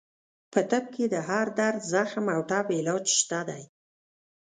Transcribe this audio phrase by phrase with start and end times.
[0.51, 3.63] په طب کې د هر درد، زخم او ټپ علاج شته دی.